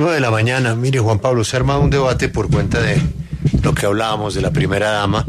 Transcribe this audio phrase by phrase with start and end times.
[0.00, 0.74] 9 de la mañana.
[0.74, 3.00] Mire, Juan Pablo, se arma un debate por cuenta de
[3.62, 5.24] lo que hablábamos de la primera dama.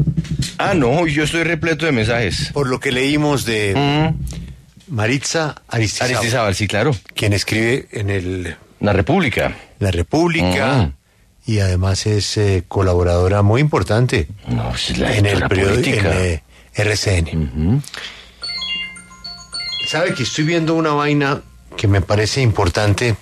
[0.58, 2.50] Ah, no, yo estoy repleto de mensajes.
[2.52, 6.94] Por lo que leímos de Mm, Maritza Aristizábal, Aristizábal, sí, claro.
[7.14, 9.56] quien escribe en el La República.
[9.78, 10.92] La República Mm.
[11.50, 16.42] y además es eh, colaboradora muy importante No, es la en el periódico en, eh,
[16.74, 17.28] RCN.
[17.36, 17.82] Ujú.
[19.88, 21.42] ¿Sabe que estoy viendo una vaina
[21.76, 23.16] que me parece importante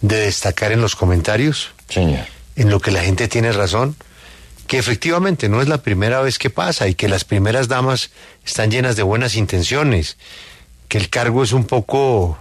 [0.00, 1.72] de destacar en los comentarios?
[1.88, 2.20] Señor.
[2.56, 3.96] en lo que la gente tiene razón,
[4.66, 8.10] que efectivamente no es la primera vez que pasa y que las primeras damas
[8.46, 10.16] están llenas de buenas intenciones,
[10.88, 12.38] que el cargo es un poco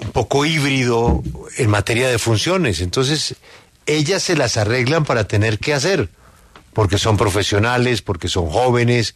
[0.00, 1.22] un poco híbrido
[1.58, 3.36] en materia de funciones, entonces
[3.86, 6.08] ellas se las arreglan para tener que hacer,
[6.72, 9.14] porque son profesionales, porque son jóvenes,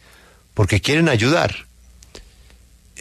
[0.53, 1.66] porque quieren ayudar.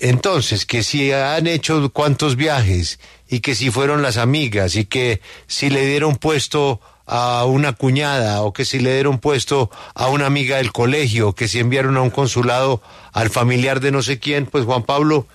[0.00, 5.20] Entonces, que si han hecho cuántos viajes y que si fueron las amigas y que
[5.46, 10.26] si le dieron puesto a una cuñada o que si le dieron puesto a una
[10.26, 14.46] amiga del colegio, que si enviaron a un consulado al familiar de no sé quién,
[14.46, 15.26] pues Juan Pablo,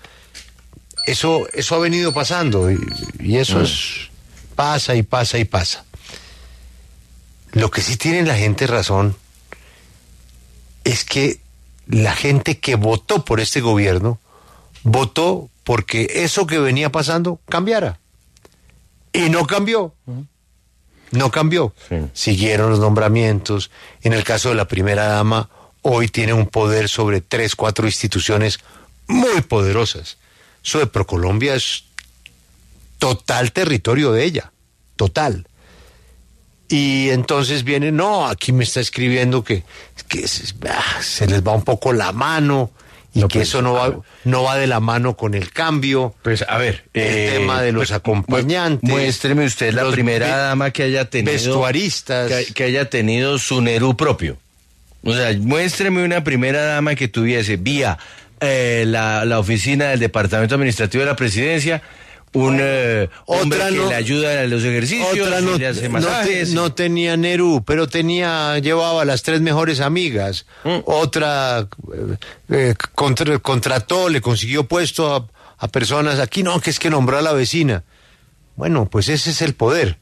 [1.08, 2.78] eso, eso ha venido pasando y,
[3.20, 4.10] y eso es,
[4.56, 5.86] pasa y pasa y pasa.
[7.54, 9.16] Lo que sí tiene la gente razón
[10.84, 11.40] es que
[11.88, 14.20] la gente que votó por este gobierno
[14.84, 18.00] votó porque eso que venía pasando cambiara.
[19.14, 19.94] Y no cambió.
[21.12, 21.74] No cambió.
[21.90, 21.98] Sí.
[22.14, 23.70] Siguieron los nombramientos.
[24.02, 25.50] En el caso de la primera dama,
[25.82, 28.60] hoy tiene un poder sobre tres, cuatro instituciones
[29.08, 30.18] muy poderosas.
[30.64, 31.84] Eso de Procolombia es
[32.98, 34.52] total territorio de ella.
[34.96, 35.48] Total.
[36.70, 39.66] Y entonces viene, no, aquí me está escribiendo que,
[40.08, 42.72] que se, ah, se les va un poco la mano
[43.14, 46.16] y No, que pues, eso no va, no va de la mano con el cambio.
[46.22, 50.72] Pues a ver, El tema de los pues, acompañantes, mu- Muéstreme usted la primera dama
[50.72, 51.34] que haya tenido.
[51.34, 52.32] vestuaristas.
[52.32, 54.38] Que, que haya tenido su Nerú propio.
[55.04, 57.98] O sea, muéstreme una primera dama que tuviese vía
[58.40, 61.82] eh, la, la oficina del Departamento Administrativo de la Presidencia.
[62.34, 65.68] Un eh, hombre otra que no- le ayuda a los ejercicios, Otra no, y le
[65.68, 66.54] hace no te- masajes.
[66.54, 70.46] no tenía Nerú, pero tenía, llevaba las tres mejores amigas.
[70.64, 70.78] Mm.
[70.86, 72.18] Otra eh,
[72.50, 75.28] eh, contra- contrató, le consiguió puesto a,
[75.58, 76.20] a personas.
[76.20, 77.84] Aquí no, que es que nombró a la vecina.
[78.56, 79.98] Bueno, pues ese es el poder.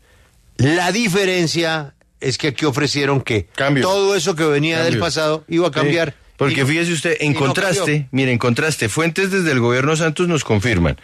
[0.57, 3.83] La diferencia es que aquí ofrecieron que Cambio.
[3.83, 6.09] todo eso que venía del pasado iba a cambiar.
[6.11, 8.07] Sí, porque fíjese usted, en no contraste, cambió.
[8.11, 10.97] mire, en contraste, fuentes desde el gobierno Santos nos confirman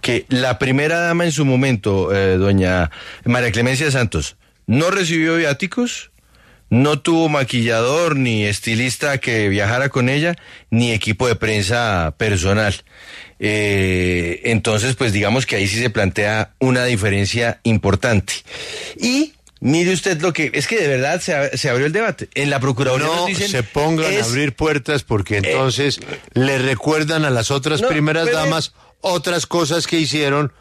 [0.00, 2.90] que la primera dama en su momento, eh, doña
[3.24, 4.36] María Clemencia Santos,
[4.66, 6.10] no recibió viáticos,
[6.70, 10.34] no tuvo maquillador ni estilista que viajara con ella,
[10.70, 12.74] ni equipo de prensa personal.
[13.38, 18.32] Eh, entonces, pues digamos que ahí sí se plantea una diferencia importante.
[18.96, 22.28] Y mire usted lo que, es que de verdad se, se abrió el debate.
[22.34, 26.00] En la Procuraduría No nos dicen, se pongan es- a abrir puertas porque entonces
[26.34, 30.52] le recuerdan a las otras No, primeras pero- damas otras cosas que hicieron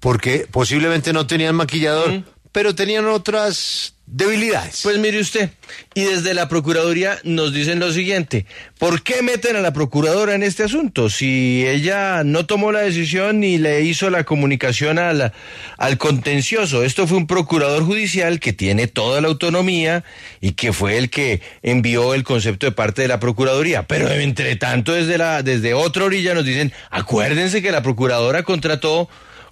[0.00, 2.22] porque posiblemente no tenían maquillador,
[2.52, 4.80] pero tenían otras debilidades.
[4.82, 5.50] Pues mire usted,
[5.94, 8.46] y desde la Procuraduría nos dicen lo siguiente,
[8.78, 11.10] ¿por qué meten a la Procuradora en este asunto?
[11.10, 15.34] Si ella no tomó la decisión ni le hizo la comunicación a la-
[15.76, 20.04] al contencioso, esto fue un procurador judicial que tiene toda la autonomía
[20.40, 24.56] y que fue el que envió el concepto de parte de la Procuraduría, pero entre
[24.56, 29.10] tanto desde, la, desde otra orilla nos dicen, acuérdense que la Procuradora contrató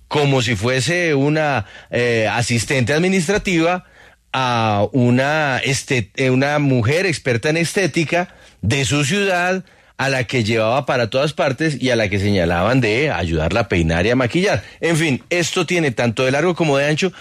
[0.09, 3.85] como si fuese una eh, asistente administrativa
[4.33, 9.65] a una, este, eh, una mujer experta en estética de su ciudad
[9.99, 13.69] a la que llevaba para todas partes y a la que señalaban de ayudarla a
[13.69, 14.63] peinar y a maquillar.
[14.81, 17.13] En fin, esto tiene tanto de largo como de ancho,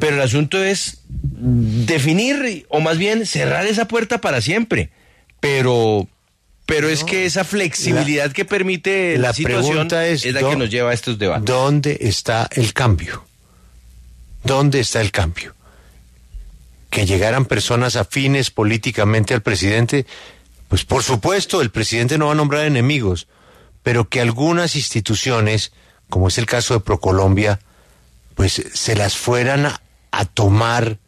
[0.00, 4.88] pero el asunto es definir o más bien cerrar esa puerta para siempre.
[5.40, 6.08] Pero
[6.66, 10.56] pero es que esa flexibilidad que permite la, la situación pregunta es, la ¿dó- que
[10.56, 11.44] nos lleva a estos debates.
[11.44, 13.24] ¿Dónde está el cambio?
[14.44, 15.54] ¿Dónde está el cambio?
[16.90, 20.06] Que llegaran personas afines políticamente al presidente,
[20.68, 23.26] pues por supuesto, el presidente no va a nombrar enemigos,
[23.82, 25.72] pero que algunas instituciones,
[26.08, 27.60] como es el caso de Procolombia,
[28.34, 29.80] pues se las fueran a,
[30.12, 30.98] a tomar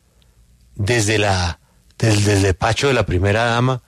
[0.75, 1.59] desde la
[1.99, 3.83] desde el despacho de la primera dama.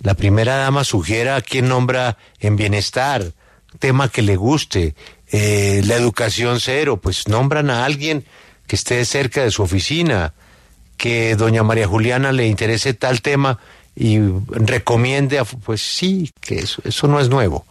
[0.00, 3.32] La primera dama sugiera a quien nombra en bienestar,
[3.78, 4.94] tema que le guste,
[5.30, 8.24] eh, la educación cero, pues nombran a alguien
[8.66, 10.34] que esté cerca de su oficina,
[10.96, 13.58] que doña María Juliana le interese tal tema
[13.96, 14.18] y
[14.50, 17.66] recomiende, a, pues sí, que eso, eso no es nuevo.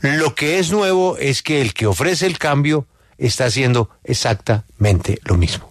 [0.00, 2.86] Lo que es nuevo es que el que ofrece el cambio
[3.18, 5.70] está haciendo exactamente lo mismo.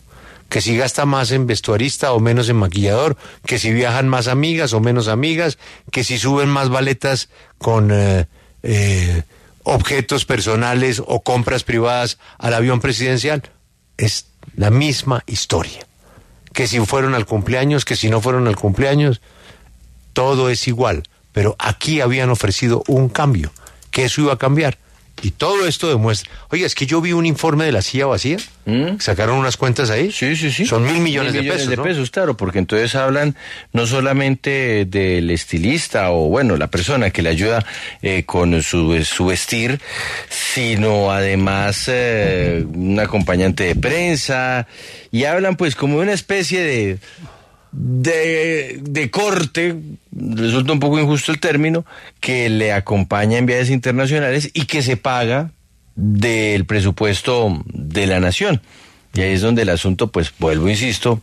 [0.56, 4.72] Que si gasta más en vestuarista o menos en maquillador, que si viajan más amigas
[4.72, 5.57] o menos amigas,
[5.92, 8.25] que si suben más baletas con eh,
[8.63, 9.24] eh,
[9.63, 13.44] objetos personales o compras privadas al avión presidencial.
[13.98, 15.86] Es la misma historia.
[16.54, 19.19] Que si fueron al cumpleaños, que si no fueron al cumpleaños,
[20.13, 21.04] todo es igual.
[21.34, 23.52] Pero aquí habían ofrecido un cambio,
[23.92, 24.78] que eso iba a cambiar.
[25.21, 26.31] Y todo esto demuestra.
[26.50, 28.38] Oye, es que yo vi un informe de la silla vacía.
[28.65, 29.00] ¿Mm?
[29.00, 30.12] Sacaron unas cuentas ahí.
[30.12, 30.65] Sí, sí, sí.
[30.65, 31.69] Son mil millones, Mil de pesos.
[31.69, 31.83] de ¿no?
[31.83, 33.35] pesos, claro, porque entonces hablan
[33.73, 37.65] no solamente del estilista o, bueno, la persona que le ayuda
[38.01, 39.79] eh, con su, su vestir,
[40.29, 44.68] sino además eh, un acompañante de prensa,
[45.11, 46.97] y hablan pues como de una especie de,
[47.77, 49.75] de, de corte,
[50.13, 51.86] resulta un poco injusto el término,
[52.19, 55.51] que le acompaña en viajes internacionales y que se paga
[55.95, 58.62] del presupuesto de la nación.
[59.13, 61.22] Y ahí es donde el asunto, pues vuelvo, insisto,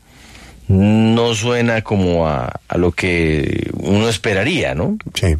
[0.68, 4.96] no suena como a, a lo que uno esperaría, ¿no?
[5.14, 5.36] Sí.